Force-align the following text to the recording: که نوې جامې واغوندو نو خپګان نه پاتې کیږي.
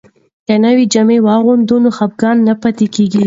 که 0.47 0.53
نوې 0.65 0.83
جامې 0.93 1.17
واغوندو 1.25 1.75
نو 1.83 1.89
خپګان 1.97 2.37
نه 2.47 2.53
پاتې 2.61 2.85
کیږي. 2.95 3.19